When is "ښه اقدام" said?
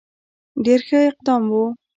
0.87-1.43